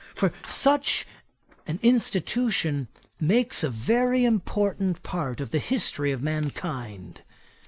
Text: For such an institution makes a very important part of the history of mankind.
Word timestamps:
For 0.15 0.33
such 0.47 1.05
an 1.67 1.77
institution 1.83 2.87
makes 3.19 3.63
a 3.63 3.69
very 3.69 4.25
important 4.25 5.03
part 5.03 5.39
of 5.39 5.51
the 5.51 5.59
history 5.59 6.11
of 6.11 6.23
mankind. 6.23 7.21